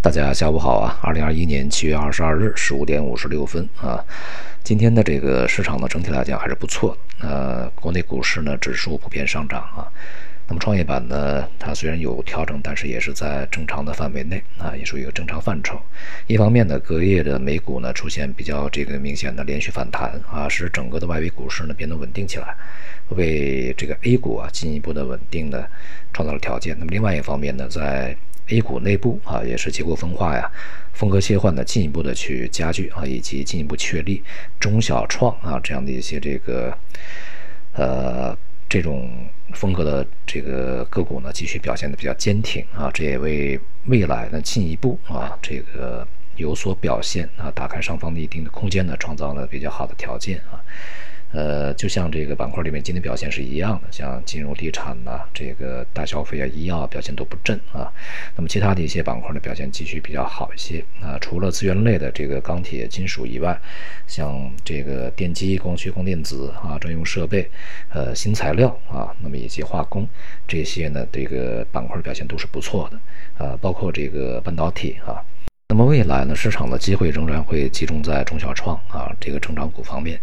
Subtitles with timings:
[0.00, 0.96] 大家下午好啊！
[1.02, 4.02] 二零二一年七月二十二日十五点五十六分啊，
[4.62, 6.96] 今天的这个市场呢，整体来讲还是不错。
[7.20, 9.90] 呃，国内股市呢，指数普遍上涨啊。
[10.46, 15.76] 那么创业板呢，它虽然有调整，但是也是在正常的范围内啊，也属于一个正常范畴。
[16.28, 22.54] 一方面呢，隔夜的美股呢出现比较这个明显的连续反弹啊，使整个的外围股市呢变得稳定起来，
[23.08, 25.68] 为这个 A 股啊进一步的稳定的
[26.12, 26.76] 创造了条件。
[26.78, 28.16] 那么另外一方面呢，在
[28.48, 30.50] A 股内部啊也是结构分化呀，
[30.92, 34.22] 风格切换的进一步的去加剧啊，以及进一步确立
[34.60, 36.76] 中小创啊这样的一些这个
[37.72, 38.36] 呃。
[38.70, 39.10] 这种
[39.54, 46.06] 风格的这个个股呢，继续表现的比较坚挺啊，这也为未来呢进一步啊这个
[46.36, 50.60] 有所表现啊，打开上方的一定的空间呢，创造了比较好的条件啊。
[51.32, 57.92] 呃，就像这个板块里面今天表现是一样的，像金融、地产呐，这个大消费啊、医药表现都不振啊。
[58.34, 61.18] 那么其他的一些板块的表现继续比较好一些啊。
[61.20, 63.60] 除了资源类的这个钢铁、金属以外，
[64.06, 67.50] 像这个电机、光学、光电子啊、专用设备、
[67.90, 70.08] 呃新材料啊，那么以及化工
[70.46, 73.58] 这些呢，这个板块表现都是不错的啊。
[73.60, 75.22] 包括这个半导体啊。
[75.78, 80.18] 那么未来呢，市场的机会仍然会集中在中小创啊这个成长股方面。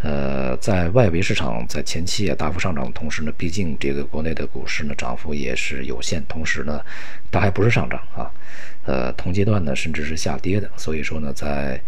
[0.00, 6.80] 呃，在外围市场在前期也大幅上涨的同时呢，毕竟这个国内的股市呢涨幅也是有限，同时呢，
[7.30, 8.32] 它还不是上涨啊，
[8.86, 11.78] 呃，同阶段呢甚至是下跌的，所以说呢，在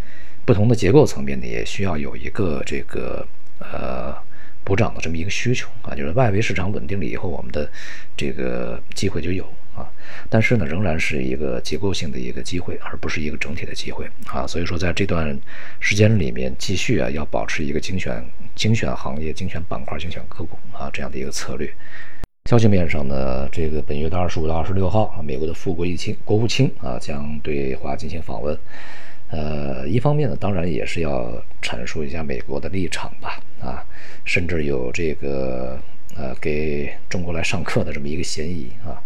[0.44, 3.26] 不同的结构层面呢，也需要有一个这个
[3.60, 4.14] 呃
[4.62, 7.66] 补涨的这么一个需求啊，就是外围市场稳定了以后，我们的
[8.14, 9.50] 这个机会就有。
[9.76, 9.86] 啊，
[10.30, 14.46] 但是呢，仍然是一个结构性的一个机会，而不是一个整体的机会啊。
[14.46, 15.38] 所以说，在这段
[15.80, 21.70] 时间里面，继续啊要保持一个精选、精选行业、精选板块、精选个股啊这样的一个策略。
[22.48, 28.56] 消息面上呢，这个本月的二十五到二十六号啊，美国的副国务卿国务卿啊将对华进行访问。
[29.28, 33.84] 呃，一方面呢，当然也是要阐述一下美国的立场吧啊，
[34.24, 35.76] 甚至有这个
[36.14, 39.02] 呃给中国来上课的这么一个嫌疑啊。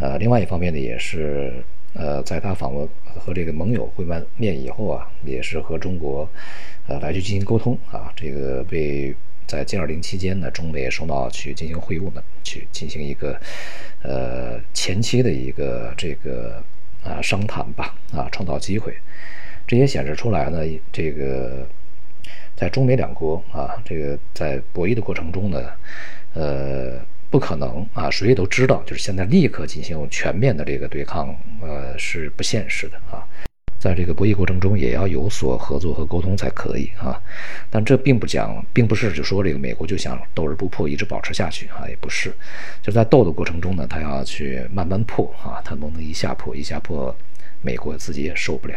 [0.00, 1.52] 呃，另外一方面呢，也是
[1.94, 6.28] 呃，在他访问和这个盟友会完面以后啊，也是和中国
[6.86, 9.14] 呃来去进行沟通啊，这个为
[9.46, 13.40] 在 G20 期间呢，中美首脑去进行会晤呢，去进行一个
[14.02, 16.62] 呃前期的一个这个
[17.02, 18.94] 啊商谈吧啊，创造机会，
[19.66, 20.58] 这也显示出来呢，
[20.92, 21.66] 这个
[22.54, 25.70] 在中美两国啊，这个在博弈的过程中呢，
[26.34, 27.00] 呃。
[27.30, 28.10] 不可能啊！
[28.10, 33.22] 谁也都知道，就是现在立刻进行全面的这个对抗，呃，是不现实的啊。
[33.78, 37.20] 在这个博弈过程中，也要有所合作和沟通才可以啊。
[37.70, 42.32] 但这并不讲，并不是就说这个美国就想斗而不破，一直保持下去啊，也不是。
[42.82, 47.14] 就在斗的过程中呢，他要去慢慢破啊，他不能一下破，一下破，
[47.62, 48.74] 美国自己也受不了。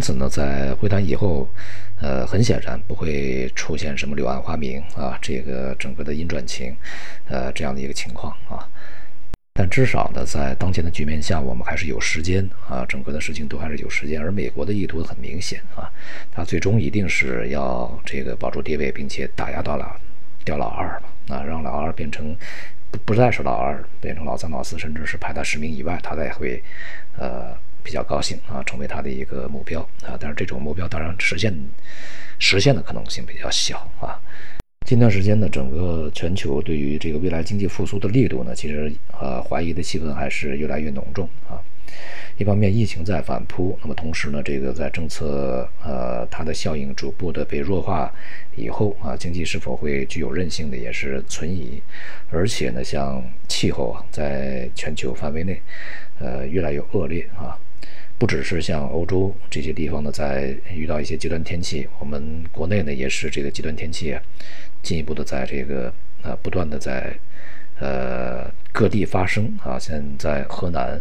[0.00, 1.46] 因此呢，在会谈以后，
[2.00, 6.74] 呃，很显然不会出现什么柳暗花明啊，这个整个的阴转晴，
[7.28, 8.66] 呃，这样的一个情况啊。
[9.52, 14.18] 但至少呢，在当前的局面下，我们还是有时间啊，整个的事情都还是有时间。
[14.18, 15.92] 而美国的意图很明显啊，
[16.32, 19.94] 他最终一定是要这个保住地位，并且打压到了
[20.46, 22.34] 掉老二吧，啊，让老二变成
[22.90, 26.62] 不不再是老二，变成老三、老四，甚至是排在十名以外，他才会
[27.18, 27.54] 呃。
[27.82, 31.54] 比较高兴啊，成为他的一个目标啊，但是这种目标当然实现
[32.38, 34.20] 实现的可能性比较小啊。
[34.86, 38.90] 近段时间呢，整个全球对于这个未来经济复苏的力度呢，其实
[39.20, 41.60] 呃怀疑的气氛还是越来越浓重啊。
[42.38, 48.10] 一方面疫情在反扑，那么同时呢，这个在政策呃它的效应逐步的被弱化
[48.56, 51.80] 以后啊，经济是否会具有韧性的也是存疑。
[52.30, 55.60] 而且呢，像气候啊，在全球范围内
[56.18, 57.58] 呃越来越恶劣啊。
[58.20, 64.20] 不只是像欧洲这些地方呢，在遇到一些极端天气，我们国内呢也是这个极端天气啊，
[64.82, 65.90] 进一步的在这个
[66.22, 67.18] 呃不断的在
[67.78, 69.78] 呃各地发生啊。
[69.78, 71.00] 现在河南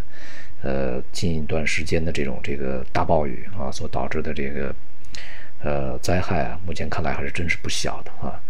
[0.61, 4.73] 呃近一段时间的这种这个大暴雨啊所导致的这个
[5.61, 8.41] 呃灾害啊，目前看来还是真是不小的啊。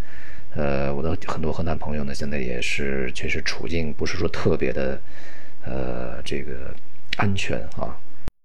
[0.54, 5.00] 呃，我的很多河南朋友呢，现在也是确实处境不是说特别的
[5.64, 6.72] 呃这个
[7.16, 7.98] 安全啊。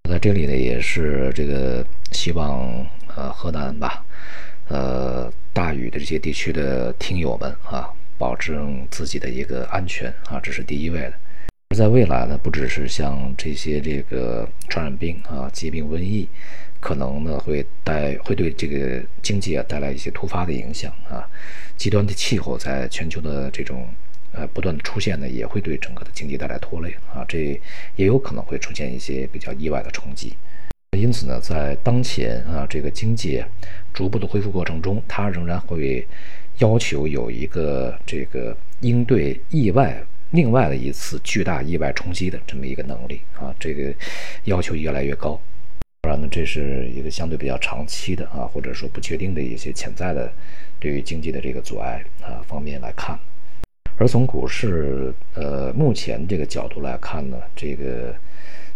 [0.08, 2.86] 在这里呢，也是这个希望
[3.16, 4.06] 呃河南吧，
[4.68, 11.14] 呃大雨的这些地区的听友们啊，保证自己的一个安全啊，这是第一位的。
[11.70, 16.30] 而在未来呢，不只是像这些这个传染病啊、疾病、瘟疫，
[16.80, 21.28] 可能呢会带会对这个经济啊带来一些突发的影响啊，
[21.78, 23.88] 极端的气候在全球的这种
[24.36, 27.60] 呃不断的出现呢，也会对整个的经济带来拖累啊，这
[27.96, 30.34] 也有可能会出现一些比较意外的冲击。
[30.98, 33.44] 因此呢，在当前啊这个经济
[33.94, 36.08] 逐步的恢复过程中，它仍然会
[36.60, 40.02] 要求有一个这个应对意外
[40.32, 43.94] 另外的一次巨大意外冲击的这么一个能力啊，这个
[44.46, 45.40] 要求越来越高。
[46.02, 50.32] 当然呢，这是一个相对比较长期的啊，或者说不确定的一些潜在的
[50.80, 53.20] 对于经济的这个阻碍啊方面来看。
[53.98, 58.14] 而从股市呃目前这个角度来看呢，这个。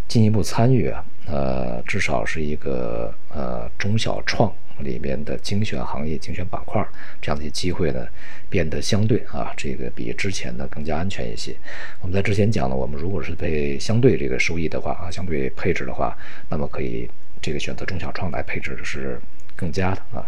[0.10, 6.83] 进一步参与啊，呃，至少是一个呃中小创里面的精选行业、精选板块
[7.21, 8.07] 这样的一些机会呢，
[8.50, 11.56] 变得相对啊，这个比之前呢更加安全一些。
[12.01, 16.18] 我们在之前讲了，我们如果是被相对这个收益的话啊，相对配置的话，
[16.50, 17.07] 那么可以
[17.39, 19.22] 这个选择中小创来配置的是。
[19.60, 20.24] 更加的啊，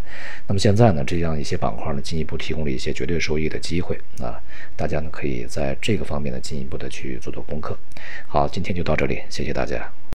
[0.48, 4.36] 那么现在呢，这样一些板块呢，进一步提供了一些绝对收益的机会啊，
[4.75, 7.78] 大家呢可以在这个方面呢进一步的去做做功课。
[8.28, 10.00] 好，今天就到这里，谢谢大家。